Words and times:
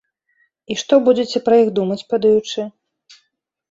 І 0.71 0.77
што 0.83 0.99
будзеце 1.09 1.43
пра 1.51 1.61
іх 1.63 1.69
думаць 1.79 2.01
падаючы? 2.17 2.71